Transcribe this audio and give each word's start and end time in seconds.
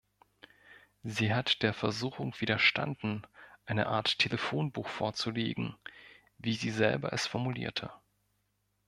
Sie 1.03 1.31
hat 1.31 1.61
der 1.61 1.75
Versuchung 1.75 2.33
widerstanden, 2.39 3.21
eine 3.67 3.85
Art 3.85 4.17
Telefonbuch 4.17 4.87
vorzulegen, 4.87 5.75
wie 6.39 6.53
sie 6.55 6.71
selber 6.71 7.13
es 7.13 7.27
formulierte. 7.27 7.91